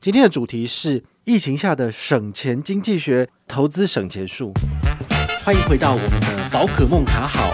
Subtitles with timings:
[0.00, 4.52] 今天的主题是疫情下的省钱经济学，投资省钱术。
[5.44, 7.52] 欢迎回到我们的宝可梦卡好。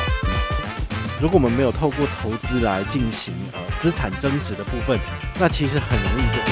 [1.23, 5.01] 如果我们没有透过投资来进行呃资产增值的部分，
[5.41, 6.45] 那其实很容易就会。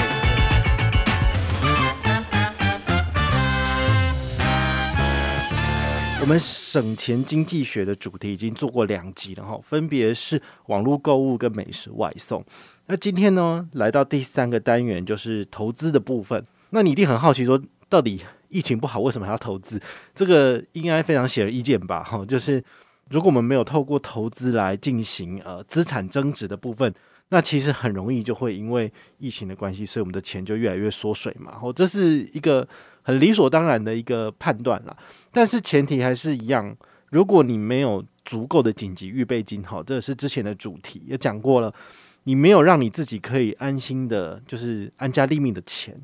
[6.19, 12.43] 我们省钱经济学的主题已经做过两集了哈，分别是网络购物跟美食外送。
[12.87, 16.45] 那今天呢，来到第三个单元，就是投资的部分。
[16.71, 19.81] 那你一定很好奇说，到底疫情不好，为什么还要投资？
[20.13, 22.03] 这个应该非常显而易见吧？
[22.03, 22.61] 哈，就是
[23.09, 26.93] 如果我们没有透过投资来进行呃资产增值的部分，
[27.29, 31.57] 那其实很容易就会因为疫情的关系，所以我们的钱就越来越缩水嘛。
[31.61, 32.67] 哦，这是一个
[33.01, 34.95] 很理所当然的一个判断啦。
[35.31, 36.75] 但是前提还是一样，
[37.11, 41.73] 如果你没有足够的紧急预备金，哈，这是之前的主题也讲过了。
[42.23, 45.99] 你没有让你自己可以安心的，就是安家立命的钱，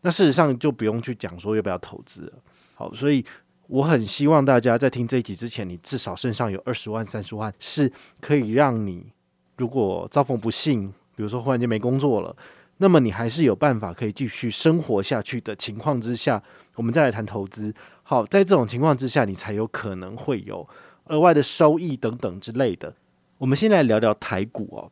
[0.00, 2.32] 那事实上就不用去讲说要不要投资了。
[2.74, 3.24] 好，所以
[3.66, 9.12] 我很希望大家在听这一集之前，你至少身上有二十万、三十万，是可以让你
[9.58, 12.34] 如果遭逢不幸，比如说忽然间没工作了，
[12.78, 16.42] 那么你还是有办法可以继续生活下去的情况之下，
[16.76, 17.74] 我们再来谈投资。
[18.02, 20.66] 好，在这种情况之下，你才有可能会有
[21.04, 22.94] 额外的收益等等之类的。
[23.36, 24.90] 我们先来聊聊台股哦。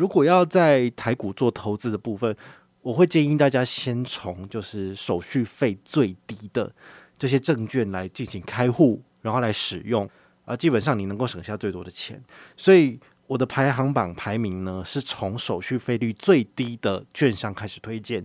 [0.00, 2.34] 如果要在台股做投资的部分，
[2.80, 6.72] 我会建议大家先从就是手续费最低的
[7.18, 10.08] 这些证券来进行开户，然后来使用
[10.46, 12.18] 啊，基本上你能够省下最多的钱。
[12.56, 18.24] 所以我的排行榜排名呢，是从手续费率最低的券商开始推荐。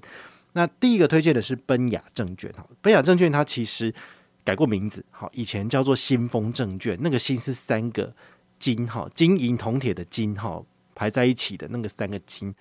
[0.53, 3.93] 那第一个推荐的是奔雅证券哈，奔雅证券它其实
[4.45, 8.15] 改过名字，好，以前叫做新丰证券，那个新是三个
[8.57, 10.63] 金哈，金银铜铁的金哈。
[10.95, 12.55] 排在一起的那个三个金，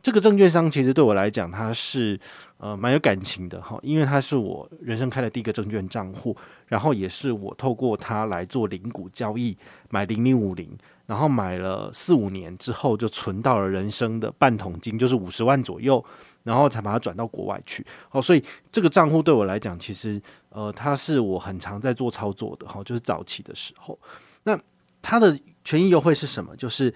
[0.00, 2.18] 这个证券商其实对我来讲，它是
[2.58, 9.56] 呃蛮有感情的哈，因为它是我人生开的第一个证券账户，然后也是我透过它来做零股交易，
[9.90, 10.76] 买零零五零，
[11.06, 16.04] 然后买了四五年之后就存到了人生的半桶金，就是五十万左右，
[16.42, 17.86] 然后才把它转到国外去。
[18.10, 23.98] 哦，所以这个账户对我来讲，其实呃它是我很常在做操作的哈，就是早期的时候。
[24.44, 24.58] 那
[25.00, 26.56] 它的权益优惠是什么？
[26.56, 26.92] 就是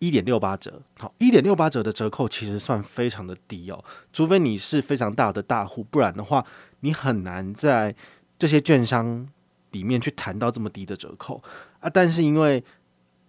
[0.00, 6.44] 一点六八折，好，一点六八折的折扣其实算非常的低哦，除非你是非常大的大户，不然的话，
[6.80, 7.94] 你很难在
[8.38, 9.28] 这些券商
[9.72, 11.42] 里面去谈到这么低的折扣
[11.80, 11.90] 啊。
[11.90, 12.64] 但是因为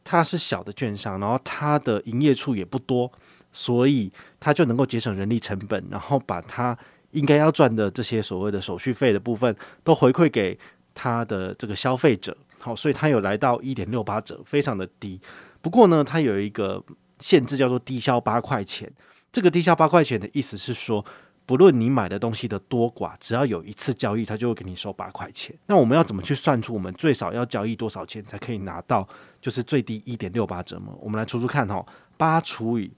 [0.04, 3.12] 它是小的券商，然后它的营业处也不多，
[3.52, 4.10] 所以
[4.40, 6.78] 它就能够节省人力成本，然后把它
[7.12, 9.54] 应该要赚的这些所谓的手续费的部分
[9.84, 10.58] 都回馈给
[10.96, 15.20] 它的这个消费者，好，所以它有来到一点六八折，非常的低。
[15.62, 16.84] 不过呢，它有一个
[17.20, 18.92] 限制，叫做低消八块钱。
[19.32, 21.06] 这个低消八块钱的意思是说，
[21.46, 25.56] 不论你买的东西的多寡，只要有一次交易，它就会给你收八块钱。
[25.68, 29.08] 那我们要怎么去算出我们最少要交易多少钱才可以拿到
[29.40, 30.94] 就是最低一点六八折吗？
[31.00, 31.86] 我们来除除看哈，
[32.18, 32.92] 八除以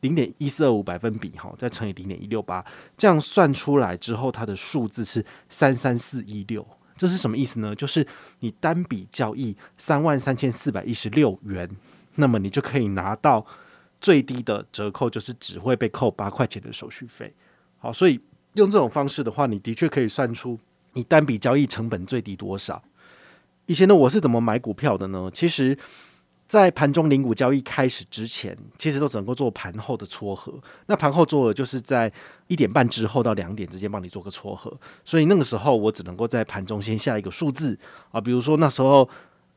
[0.00, 2.64] 零点一四二五百分比哈，再乘以零点一六八，
[2.96, 6.66] 这样算出来之后，它的数字是三三四一六。
[6.96, 7.74] 这是什么意思呢？
[7.74, 8.06] 就是
[8.40, 11.68] 你单笔交易三万三千四百一十六元。
[12.16, 13.44] 那么你就可以拿到
[13.98, 17.32] 最低的折扣，就是只会被扣八块钱的手续费。
[17.78, 18.20] 好，所以
[18.54, 20.58] 用这种方式的话，你的确可以算出
[20.92, 22.82] 你单笔交易成本最低多少。
[23.66, 25.30] 以前呢我是怎么买股票的呢？
[25.32, 25.76] 其实，
[26.46, 30.52] 在盘中零股交易开始之前，其实都只能够做盘后的撮合。
[30.86, 32.12] 那盘后做的就是在
[32.46, 34.72] 一点半之后到两点之间帮你做个撮合。
[35.04, 37.78] 所以那个时候我只能够在盘中先下一个数字
[38.10, 39.08] 啊，比如说那时候。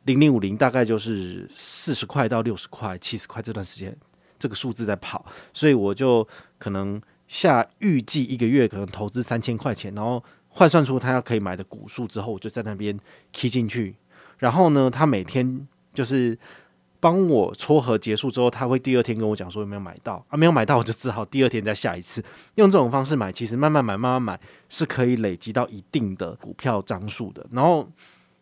[0.09, 3.95] 零零五零大概就是四十块到六十块、七十块这段时间，
[4.39, 6.27] 这个数字在跑，所以我就
[6.57, 12.99] 可能下预计一个月可能投资三千块钱，然后换算出他要可以买的股数之后，我就在那边
[13.31, 13.97] key 进去，
[14.39, 16.35] 然后呢，他每天就是
[16.99, 20.25] 帮我撮合结束之后，他会第二天跟我讲说有没有买到。
[20.29, 22.23] 啊，没有买到我就只好第二天再下一次，
[22.55, 24.39] 用这种方式买，其实慢慢买慢慢买
[24.69, 27.88] 是可以累积到一定的股票张数的，然后。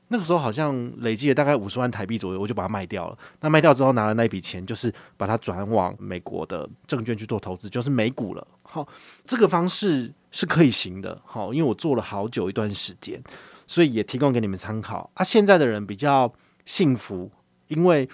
[0.09, 3.18] 那个时候好像累积了大概五十万台币左右，我就把它卖掉了。
[3.42, 8.48] 那卖掉之后拿了那笔钱，就是把它转往美国的证券去做投资，就是美股了。
[8.63, 8.88] 好，
[9.25, 11.21] 这个方式是可以行的。
[11.25, 13.21] 好，因为我做了好久一段时间，
[13.68, 15.09] 所以也提供给你们参考。
[15.13, 16.31] 啊，现在的人比较
[16.65, 17.30] 幸福，
[17.68, 18.07] 因为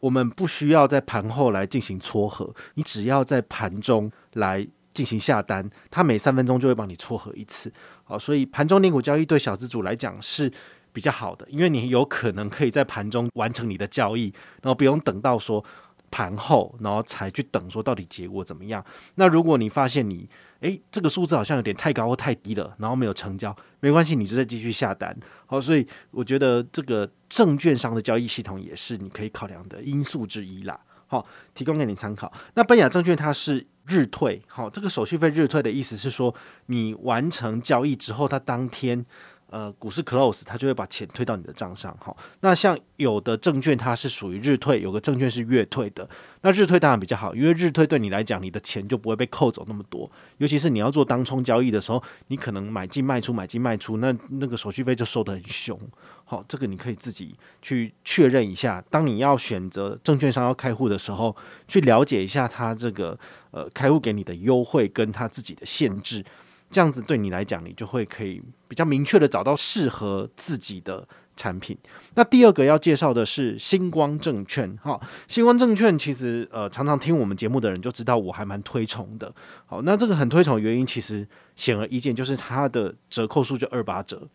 [0.00, 7.72] 我们不需要在盘后来进行撮合，你只要在盘中来进行下单，它每三分钟就会帮你撮合一次。
[8.04, 10.52] 好，所以盘中零股交易对小资主来讲是。
[10.98, 15.64] 比较好的，因为你有可能可以在盘中完成你的交易，然后不用等到说
[16.10, 18.84] 盘后，然后才去等说到底结果怎么样。
[19.14, 20.28] 那如果你发现你
[20.58, 25.16] 诶这个数字好像有点太高或太低了，然后没有成交，没关系，你就再继续下单。
[25.46, 30.80] 好，所以我觉得这个证券商的交易系统也是你可以考量的因素之一啦。
[31.06, 31.24] 好，
[31.54, 32.32] 提供给你参考。
[32.54, 36.34] 那奔雅证券它是日退，好，这个手续费日退的意思是说，
[36.66, 39.06] 你完成交易之后，它当天。
[39.50, 41.96] 呃，股市 close，它就会把钱退到你的账上。
[42.00, 46.06] 好，那像有的证券它是属于日退，有个证券是月退的。
[46.42, 50.10] 那日退当然比较好，因为日退对你来讲，你的钱就不会被扣走那么多。
[50.36, 55.80] 尤其是你要做当冲交易的时候，你可能买进卖出，买进卖出，那那个手续费就收得很凶。
[56.26, 58.84] 好，这个你可以自己去确认一下。
[58.90, 61.34] 当你要选择证券商要开户的时候，
[61.66, 63.18] 去了解一下他这个
[63.50, 66.22] 呃开户给你的优惠跟他自己的限制。
[66.70, 71.76] 这样子对你来讲，你就会可以比较明确的找到适合自己的产品。
[72.14, 79.32] 那第二个要介绍的是星光证券，哈，星光证券其实呃常常听我们节目的人就知道我还蛮推崇的。
[79.66, 81.26] 好，那这个很推崇的原因其实
[81.56, 84.28] 显而易见，就是它的折扣数就二八折，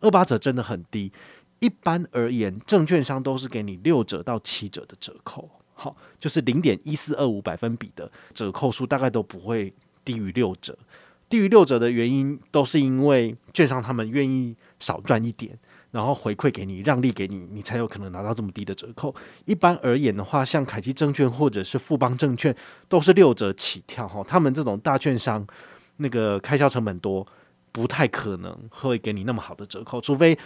[0.00, 1.12] 二八折真的很低。
[1.58, 9.70] 一般而言，证券商都是给你六折到七折的折扣，好，就是零点一四二五百分比的折扣数，大概都不会
[10.04, 10.78] 低于六折。
[11.30, 15.56] 低于六折的原因，都是因为券商他们愿意少赚一点，
[15.92, 19.14] 然后回馈给你，让利给你，你才有可能拿到这么低的折扣。
[19.44, 22.54] 一般而言的话，像凯基证券或者是富邦证券，
[22.88, 24.24] 都是六折起跳哈。
[24.26, 25.46] 他们这种大券商，
[25.98, 27.24] 那个开销成本多，
[27.70, 30.36] 不太可能会给你那么好的折扣，除非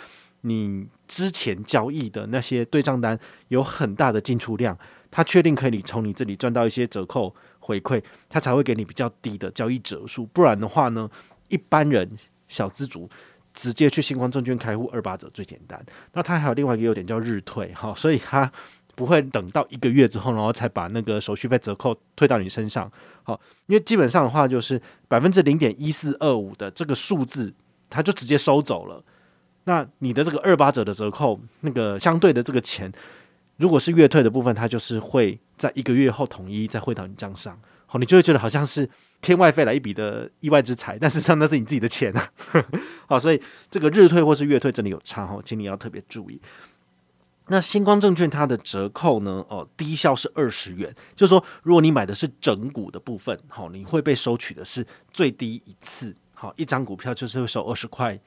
[0.43, 4.79] 你之前交易的那些对账单有很大的进出量，
[5.11, 7.35] 他确定可以从你这里赚到一些折扣。
[7.65, 11.09] 回馈，他才会给你比较低的交易折数，不然的话呢，
[11.49, 12.07] 一般人
[12.47, 13.09] 小资族
[13.55, 15.83] 直接去新光证券开户二八折最简单。
[16.13, 18.53] 那他还有另外一个优点叫日退哈，所以他
[18.95, 22.91] 不会等到一个月之后，然后才把那个手续费折扣退到你身上。
[23.23, 24.79] 好，因为基本上的话就是
[25.09, 27.55] 百分之零点一四二五的这个数字，
[27.89, 29.03] 他就直接收走了。
[29.65, 32.93] 那你的这个二八折的折扣，那个相对的这个钱。
[33.57, 38.89] 如果是月退的部分，它就是会在一个月后统一再汇到你账上，好，你就会觉得好像是
[39.21, 42.29] 天外飞来一笔的意外之财，但实际上那是你自己的钱啊。
[43.07, 43.41] 好， 所以
[43.71, 46.41] 这个日退或是月退真的有差哦，请你要特别注意。
[47.49, 49.45] 那新光证券它的折扣呢？
[49.49, 58.19] 哦，低消是二十元，就是说如果你买的是整股的部分，好，你会被收取的是最低一次，好，一张股票就是会收二十块。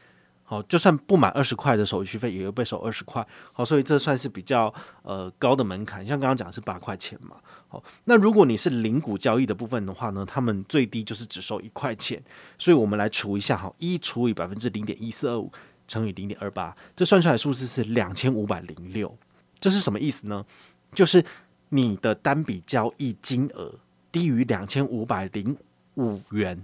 [0.49, 3.25] 好，就算不满二十块的手续费，也会被收二十块。
[3.51, 6.07] 好，所以这算是比较呃高的门槛。
[6.07, 7.35] 像刚刚讲是八块钱嘛。
[7.67, 12.23] 好，那如果你是零股交易的部分的话呢，他们最低就是只收一块钱。
[12.57, 15.51] 所以我们来除一下，哈，一除以百分之零点一四二五
[15.85, 19.13] 乘以零点二八，这算出来数字是两千五百零六。
[19.59, 20.45] 这是什么意思呢？
[20.93, 21.21] 就是
[21.67, 23.73] 你的单笔交易金额
[24.13, 25.57] 低于两千五百零
[25.95, 26.63] 五元。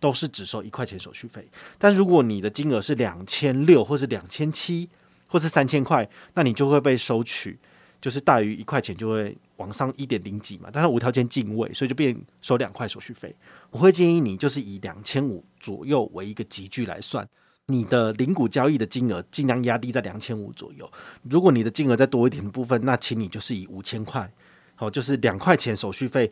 [0.00, 1.44] 都是只收一块钱手续费，
[1.76, 4.88] 但如果你的金额是两千六，或是两千七，
[5.26, 7.58] 或是三千块，那你就会被收取，
[8.00, 13.34] 就是大于一块钱就会往上一点零几嘛，但是无条件进位，所以就变收两块手续费。
[13.70, 17.28] 我会建议你就是以两千五左右为一个集距来算，
[17.66, 20.88] 你的零股交易的金额尽量压低在两千五左右。
[21.24, 24.32] 如果你的金额再多一点的部分，那请你就是以五千块，
[24.76, 26.30] 好，就是两块钱手续费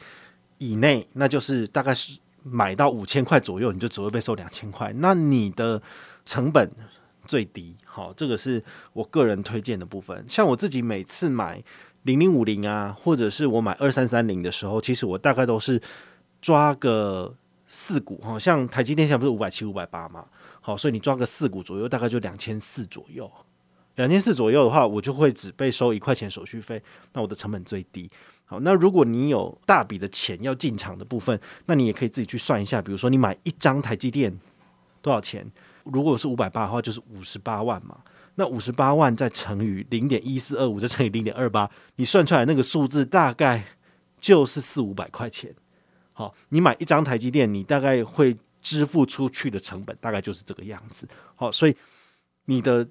[0.59, 2.17] 以内，那就是大概是。
[2.49, 5.83] 买到五千块左右，你就只会被收两千块，那你的
[6.25, 6.71] 成本
[7.27, 7.75] 最低。
[7.85, 8.63] 好，这个是
[8.93, 10.25] 我个人推荐的部分。
[10.29, 11.63] 像我自己每次买
[12.05, 15.81] 零零五零啊，或者是我买二三三零的时候，其实我大概都是
[16.41, 17.35] 抓个
[17.67, 18.39] 四股哈。
[18.39, 20.25] 像台积电现在不是五百七、五百八嘛？
[20.61, 23.29] 好，所以你抓个四股左右，大概就两千四左右。
[23.97, 26.83] 两千四左右的话，我就会只被收一块钱手续费，
[27.15, 28.11] 那我的成本最低。
[28.49, 32.81] 好，那如果你有大笔的钱要进场的部分，那你也可以自己去算一下。
[32.81, 34.33] 比如说，你买一张台积电
[35.03, 35.45] 多少钱？
[35.83, 37.99] 如果是五百八的话，就是五十八万嘛。
[38.37, 43.65] 那五十八万再乘以零点一四二五，再乘以零点二八，你算出来那个数字大概
[44.21, 45.53] 就是四五百块钱。
[46.13, 51.09] 好，你买一张台积电，你大概会支付出去的成本大概就是这个样子。
[51.35, 51.77] 好，所以
[52.45, 52.87] 你的。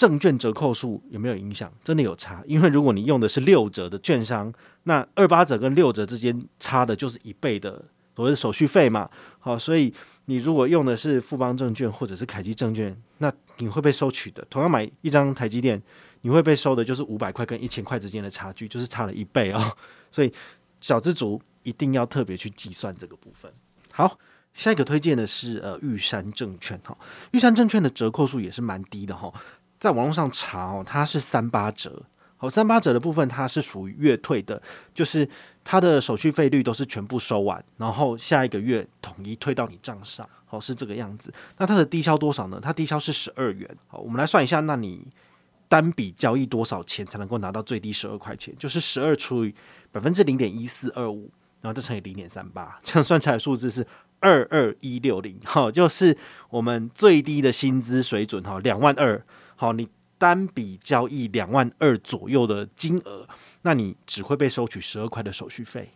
[0.00, 1.70] 证券折扣数有没有影响？
[1.84, 4.50] 真的有差，因为如果你用的是六折的券商，
[4.84, 7.84] 那二八折跟六折之间差的就是一倍的
[8.16, 9.10] 所谓的手续费嘛。
[9.38, 9.92] 好，所以
[10.24, 14.42] 你如果用的是富邦证券或者是凯基证券，那你会被收取的。
[14.48, 15.78] 同样买一张台积电，
[16.22, 19.70] 你会被收的就是五百块跟一千块之间的差距，就是差了一倍哦。
[20.10, 20.32] 所以
[20.80, 23.52] 小资族一定要特别去计算这个部分。
[23.92, 24.18] 好，
[24.54, 26.96] 下一个推荐的是呃玉山证券哈，
[27.32, 29.30] 玉山证券的折扣数也是蛮低的哈。
[29.80, 32.02] 在网络上查哦，它是三八折
[32.36, 34.62] 好，三八折的部分它是属于月退的，
[34.94, 35.28] 就是
[35.64, 40.28] 它的手续费率都是全部收完，然后下一个月统一退到你账上。
[40.46, 41.32] 好，是这个样子。
[41.58, 42.60] 那它的低消多少呢？
[42.62, 43.68] 它低消是十二元。
[43.88, 45.06] 好，我们来算一下，那你
[45.68, 48.54] 单笔交易多少钱才能够拿到最低十二块钱？
[48.58, 49.54] 就是十二除以
[49.90, 53.86] 百分之零点一四二五，然后再乘以零点三八， 这样算出来的数字是。
[54.22, 56.14] 二二一六零，好，就是
[56.50, 59.24] 我们最低的薪资水准，哈，两万二，
[59.60, 59.86] 好，你
[60.16, 63.28] 单笔交易两万二左右的金额，
[63.60, 65.90] 那你只会被收取十二块的手续费。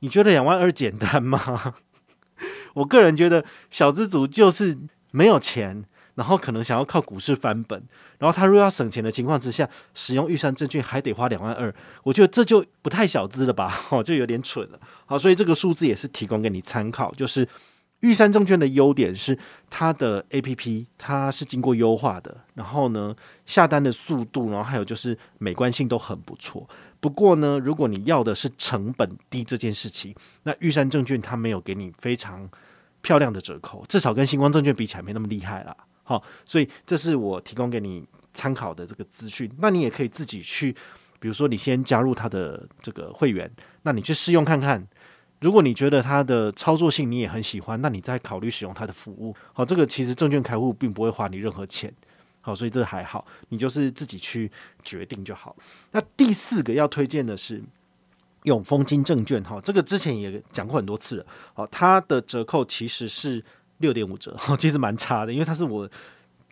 [0.00, 1.76] 你觉得两万二简单吗？
[2.76, 4.76] 我个人觉得小资族就是
[5.12, 5.86] 没有钱。
[6.16, 7.82] 然后可能想要靠股市翻本，
[8.18, 14.80] 然后他如果要省钱的情况之下，使用玉山证券还得花两万二，我觉得这就不太小资了吧， 哦，就有点蠢了。
[15.04, 17.46] 好，所以这个数字也是提供给你参考，就是
[18.00, 19.36] 玉山证券的优点是
[19.70, 23.14] 它的 APP 它是经过优化的，然后呢
[23.46, 26.68] 下单的速度，然后还有就是美观性都很不错。
[27.00, 32.48] 不过呢，如果你要的是成本低这件事情，那玉山证券它没有给你非常
[33.00, 35.74] 漂亮的折扣，至少跟星光证券比起来没那么厉害啦。
[36.02, 39.50] 好，所以这是我提供给你参考的这个资讯。
[39.58, 40.72] 那你也可以自己去，
[41.18, 43.50] 比如说你先加入他的这个会员，
[43.82, 44.86] 那你去试用看看。
[45.40, 49.34] 如果你觉得它的操作性你也很喜欢，那你再考虑使用它的服务。
[49.52, 51.92] 好，这个其实证券开户并不会花你任何钱。
[52.40, 54.50] 好，所以这还好，你就是自己去
[54.82, 55.56] 决定就好。
[55.92, 57.62] 那第四个要推荐的是
[58.44, 59.42] 永丰金证券。
[59.42, 61.26] 哈，这个之前也讲过很多次了。
[61.54, 63.44] 好，它的折扣其实是。
[63.78, 65.86] 六点五折， 其实蛮差的，因为它是我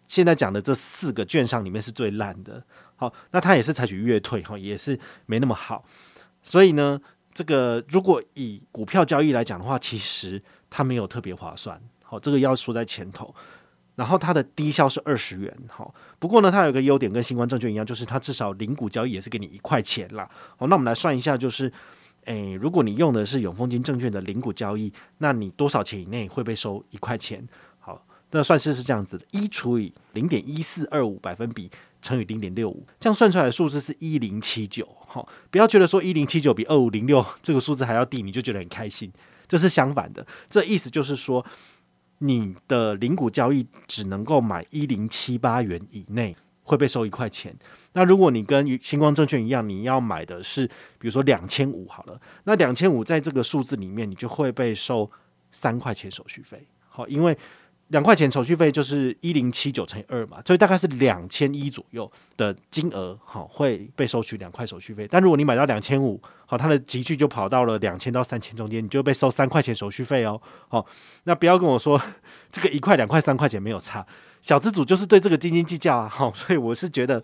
[0.06, 2.62] 现在讲的这四个券商里面是最烂的。
[2.96, 5.82] 好，那它也是采取月退，哈，也是没那么好。
[6.42, 7.00] 所以呢，
[7.34, 11.78] 这个如果以股票交易来讲的话，其实它没有特别划算。
[12.02, 13.34] 好，这个要说在前头。
[13.96, 20.28] 然后它的低消是二十元，好，不过呢，它有一个优点跟新冠证券一样，就是它至少零股交易也是给你一块钱啦。
[20.56, 21.70] 好，那我们来算一下，就是。
[22.26, 27.46] 诶，如果你用的是永丰金证券的零股交易，那你多少钱以内会被收一块钱？
[27.78, 31.70] 好，那算式是这样子的：一除以零点一四二五百分比
[32.04, 34.86] 乘以零点六五，这样算出来的数字是一零七九。
[35.08, 39.12] 好，不要觉得说一零七九比二五零六这个数字还要低，你就觉得很开心。
[39.48, 41.44] 这是相反的，这意思就是说，
[42.18, 46.36] 你的零股交易只能够买一零七八元以内。
[46.66, 47.54] 会被收一块钱。
[47.92, 50.66] 那如果你跟新光证券一样，你要买的是
[50.98, 55.10] 比如说两千五好了，那两千五在这个数字里面，你就会被收
[55.52, 56.66] 三块钱手续费。
[56.88, 57.36] 好，因为
[57.88, 65.06] 两块钱手续费就是一零七九乘以二嘛，所以大概是两千一左右的金额，好，会被收取两块手续费。
[65.08, 70.40] 但如果你买到两千五，好，它的集距就跑到了两千到三千中间，你就被收三块钱手续费哦。
[70.68, 70.84] 好，
[71.24, 72.00] 那不要跟我说
[72.50, 74.04] 这个一块两块三块钱没有差。
[74.40, 77.22] 小资主就是对这个斤斤计较啊，好，所以我是觉得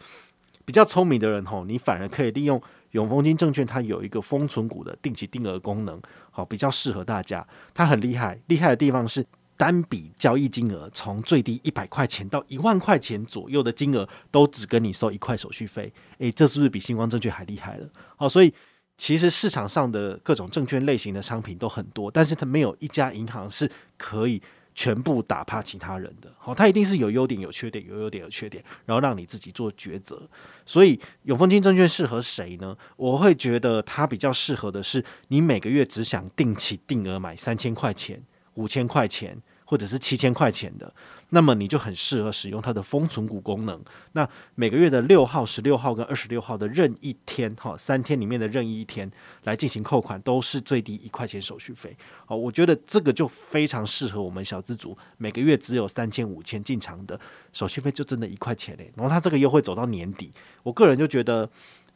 [0.64, 2.60] 比较聪明的人吼，你反而可以利用
[2.92, 6.00] 永丰金证券，它有一个封存股的定期定额功能，
[6.30, 7.46] 好，比较适合大家。
[7.72, 9.26] 它很厉害，厉害的地方是
[9.60, 15.92] 单笔交易金额从最低一百块钱到一万块钱左右的金额，都只跟你收一块手续费。
[16.16, 17.86] 诶，这是不是比新光证券还厉害了？
[18.16, 18.50] 好，所以
[18.96, 24.40] 其实市场上的各种证券类型的商品都很多，但是它没有一家银行是可以。
[24.72, 30.22] 全部打趴其他人的，好，它一定是有优点有缺点，有优点有缺点，然后让你自己做抉择。
[30.64, 32.74] 所以永丰金证券适合谁呢？
[32.96, 38.22] 我会觉得它比较适合的是你每个月只想定期定额买三千块钱、
[38.54, 39.36] 五千块钱。
[39.70, 40.92] 或者是七千块钱的，
[41.28, 43.80] 那么你就很适合使用它的封存股功能。
[44.14, 49.08] 那每个月的六号、十六号跟二十六号的任意天，哈，三天里面的任意一天
[49.44, 51.96] 来进行扣款，都是最低一块钱手续费。
[52.26, 57.16] 好，我觉得这个就非常适合我们小资族，每个月只有三千、五千进场的
[57.52, 58.90] 手续费就真的一块钱嘞。
[58.96, 60.32] 然后它这个优惠走到年底，
[60.64, 61.48] 我个人就觉得，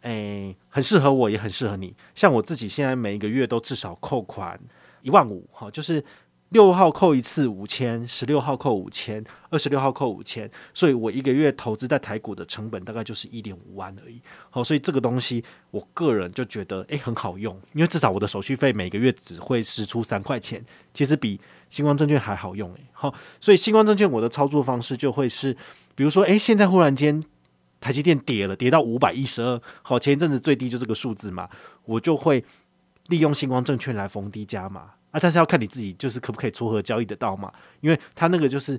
[0.03, 1.93] 诶、很适合我，也很适合你。
[2.15, 4.61] 像我自己现在每一个月都至少扣款
[5.03, 6.05] 一万五，哈，就是。
[6.51, 14.21] 六号扣一次五千，十六号扣五千，二十六号扣五千，所以我一个月投资在台股的成本大概就是一点五万而已。
[14.51, 22.81] 好，所以这个东西我个人就觉得诶很好用，因为至少我的手续费每个月只会支出三块钱，其实比新光证券还好用诶。
[22.93, 25.57] 好，所以新光证券我的操作方式就会是，
[25.97, 27.25] 比如说诶，现在忽然间
[27.81, 31.49] 台积电跌了，跌到五百一十二，好，前一阵子最低就这个数字嘛，
[31.85, 32.45] 我就会
[33.09, 34.93] 利用新光证券来逢低加码。
[35.15, 37.53] 啊，但是要看你自己，就是可不可以撮合交易得到嘛？
[37.81, 38.79] 因为它那个就是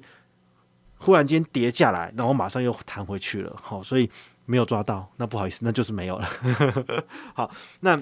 [0.98, 4.10] 忽然间跌下来，然后马上又弹回去了，好，所以
[4.46, 6.28] 没有抓到，那不好意思，那就是没有了。
[7.34, 7.50] 好，
[7.80, 7.98] 那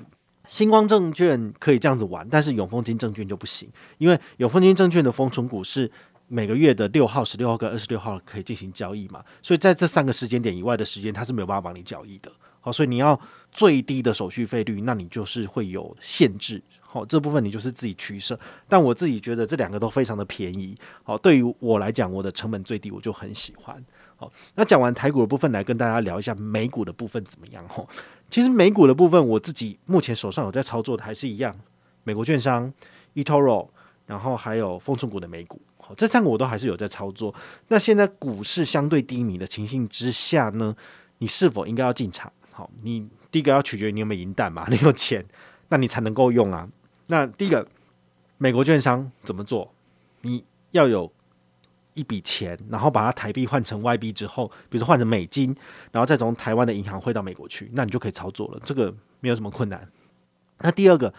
[0.48, 5.92] 星光证券可以这样子玩，但是永丰金证券就不行，因为永丰金证券的封存股是
[6.28, 12.32] 每个月的六号、十六号跟二十六号可以进行交易嘛，所以在这三个时间点以外的时间，它是没有办法帮你交易的。
[12.60, 13.20] 好，所以你要
[13.52, 16.63] 最低的手续费率，那你就是会有限制。
[16.93, 18.39] 好，这部分你就是自己取舍。
[18.67, 20.75] 但我自己觉得这两个都非常的便宜。
[21.01, 23.83] 好，对于我来讲，我的成本最低，我就很喜欢。
[24.15, 27.65] 好，那讲完台股的部分，来跟大家聊一下美股的部分怎么样？
[27.75, 27.88] 哦，
[28.29, 31.55] 其实美股的部分，我自己目前手上有在操作的，还是一样，
[32.03, 32.71] 美国券商、
[33.15, 33.67] eToro，
[34.05, 35.59] 然后还有风存股的美股。
[35.79, 37.33] 好，这三个我都还是有在操作。
[37.69, 40.75] 那现在股市相对低迷的情形之下呢，
[41.17, 42.31] 你是否应该要进场？
[42.51, 45.25] 好，你第一个要取决于你有没有银弹嘛， 你有钱，
[45.69, 46.69] 那你才能够用啊。
[47.07, 47.67] 那第一个，
[48.38, 49.74] 美国券商怎么做？
[50.22, 51.12] 你要有
[51.93, 55.55] 一笔钱，然后把它台币换成外币之后，比如说换成美金，
[55.91, 58.60] 然后再从台湾的银行汇到美国去，那你就可以操作了。
[58.63, 59.88] 这个没有什么困难。
[60.60, 61.13] 那第二个，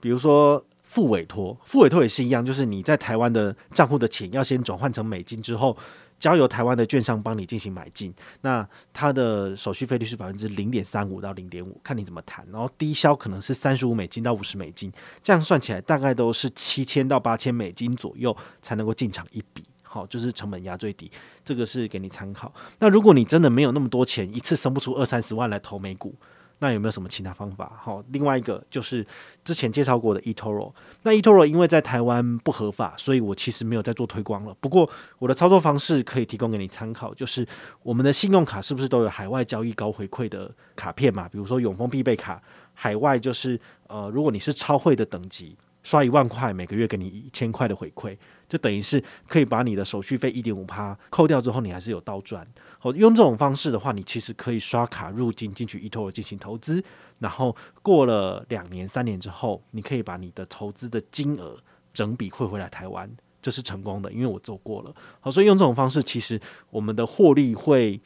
[0.00, 5.76] 比如说付委托，付委托也是一样，就是你在台湾的账户的钱要先转换成美金之后。
[6.18, 12.46] 交由台湾的券商帮你进行买进，那它的手续费率是百分之零点三五到零点五，看你怎么谈。
[12.50, 14.92] 然后低消可能是三十五美金到五十美金，
[15.22, 19.62] 这样算起来大概都是七千到八千美金左右才能够进场一笔。
[19.82, 21.10] 好，就是成本压最低，
[21.44, 22.52] 这个是给你参考。
[22.78, 26.14] 那如果你真的没有那么多钱，一次生不出二三十万来投美股。
[26.58, 27.72] 那有没有什么其他方法？
[27.78, 29.06] 好，另外一个就是
[29.44, 30.72] 之前介绍过的 eToro。
[31.02, 34.56] 那 eToro 因为在台湾不合法，所以我其实没有在做推广了。
[34.60, 37.46] 不过我的操作方式可以提供给你参考，就是
[37.82, 41.28] 我们的信用卡是不是都有海外交易高回馈的卡片嘛？
[41.28, 48.16] 比如说永丰必备卡，海外就是呃，如果你是超汇的等级，刷一万块，每个月给你一千块的回馈。
[48.48, 52.46] 就等于是可以把你的手续费一点五趴扣掉之后，你还是有倒赚。
[52.94, 56.82] 用这种方式的话，你其实可以刷卡入金进去 eToro 进行投资，
[57.18, 61.56] 然后过了两年、三年之后，你可以把你的投资的金额
[61.92, 64.94] 整笔汇回来台湾，这是成功的，因为我做过了。
[65.20, 66.40] 好，所以用这种方式，其实
[66.70, 68.00] 我们的获利会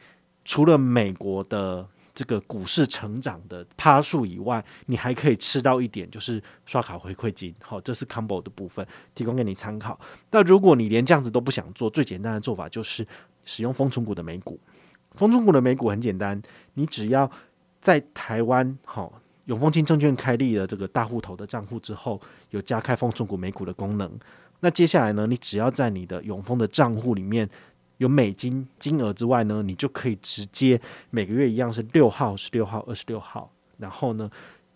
[0.45, 1.87] 除了美国的。
[2.13, 7.55] 这个股市成长的趴数以外，你还可以吃到一点，就是刷卡回馈金。
[7.61, 8.85] 好，这是 combo 的部分，
[9.15, 9.97] 提供给你参考。
[10.29, 13.07] 那如果你连这样子都不想做，最简单的做法就是
[13.43, 14.59] 使用丰存股的美股。
[15.11, 16.41] 丰存股的美股很简单，
[16.75, 17.29] 你只要
[17.81, 24.11] 在台湾好永丰金证券开立了这个大户头的账户之后，有加开丰存股美股的功能。
[24.59, 27.49] 那接下来呢，你只要在你的永丰的账户里面。
[27.97, 34.27] 有美金金额之外呢，你就可以直接每个月一样是六号、十六号、二十六号，然后呢，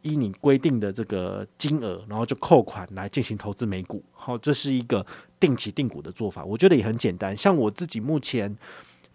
[0.05, 4.03] 依你规定的这个金额，然后就扣款来进行投资美股。
[4.13, 5.05] 好，这是一个
[5.39, 7.35] 定期定股的做法，我觉得也很简单。
[7.35, 8.55] 像我自己目前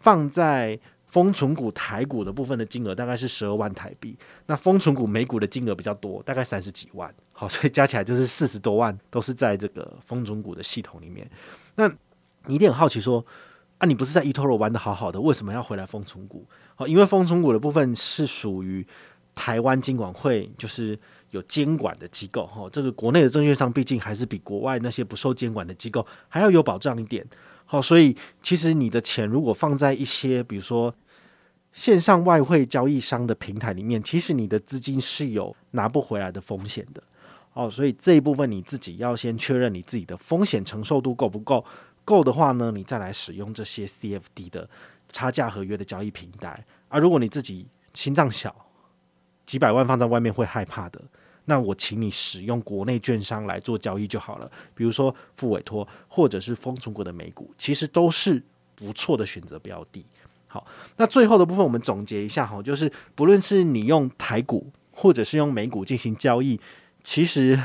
[0.01, 7.15] 放在丰存股台股的部分的金额大概是十二万台币，那丰存股美股的金额比较多，大概三十几万。
[7.33, 11.31] 好， 所以加起来就是四十多万，都是在这个丰存股的系统里面。
[11.77, 11.89] 那
[12.47, 13.25] 你一定很好奇说。
[13.79, 16.47] 啊，你不是在 eToro 玩得好好的，为什么要回来丰存股？
[16.75, 18.87] 好，因为丰存股的部分是属于
[19.41, 20.99] 台湾金管会，就是
[21.31, 22.47] 有监管的机构。
[22.47, 27.27] 哈，这个国内的证券商毕竟还是比国外那些不受监管的机构还要有保障一点。
[27.65, 30.95] 好，所以其实你的钱如果放在一些比如说
[31.73, 37.03] 线上外汇交易商的平台里面，其实你的资金是有拿不回来的风险的。
[37.55, 41.65] 哦，所以这一部分你自己要先确认你自己的风险承受度够不够。
[42.05, 44.69] 够的话呢，你再来使用这些 CFD 的
[45.11, 46.63] 差价合约的交易平台。
[46.89, 48.55] 而、啊、如果你自己心脏小，
[49.51, 51.03] 几百万放在外面会害怕的，
[51.47, 54.49] 那我请你使用国内券商来做交易就好了。
[54.77, 58.41] 比如说付委托或者是封存股的美股，其实都是
[58.77, 60.07] 不错的选择标的。
[60.47, 60.65] 好，
[60.99, 66.61] 那最后的部分我们总结一下哈，就是不论是你用台股或者是用美股进行交易，
[67.03, 67.59] 其实。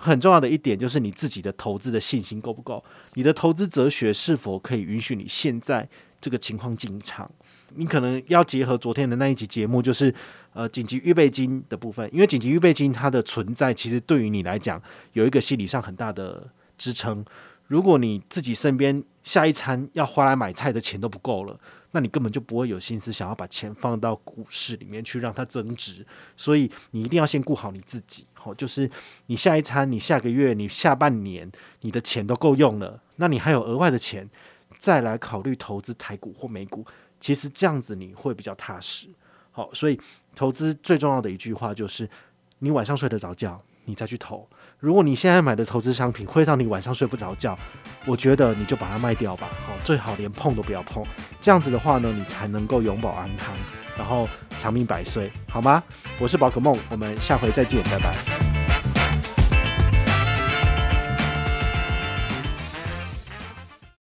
[0.00, 2.82] 很重要的一点就是你自己的投资的信心够不够？
[3.14, 5.88] 你的投资哲学是否可以允许你现在
[6.20, 7.28] 这个情况进场？
[7.74, 10.14] 你可能要结合昨天的那一集节目，就是
[10.58, 17.24] 呃紧急预备金的部分，因为紧急预备金它的存在，其实对于你来讲有一个心理上很大的支撑。
[17.68, 21.60] 如果你自己身边下一餐要花来买菜的钱都不够了，
[21.92, 26.04] 那你根本就不会有心思想要把钱放到股市里面去让它增值。
[26.36, 28.90] 所以你一定要先顾好你自己，好，就是
[29.26, 31.48] 你下一餐、你下个月、你下半年，
[31.82, 34.28] 你的钱都够用了，那你还有额外的钱，
[34.80, 36.84] 再来考虑投资台股或美股。
[37.20, 39.06] 其实这样子你会比较踏实。
[39.58, 39.98] 好，所以
[40.36, 42.08] 投资最重要的一句话就是：
[42.60, 44.48] 你晚上睡得着觉，你再去投。
[44.78, 47.58] 如果你现在买的投资商品会让你晚上睡不着觉，
[48.06, 51.04] 我觉得你就把它卖掉吧，好，最好连碰都不要碰。
[51.40, 53.52] 这样子的话呢，你才能够永保安康，
[53.96, 54.28] 然后
[54.60, 55.82] 长命百岁，好吗？
[56.20, 58.57] 我是宝可梦，我们下回再见，拜拜。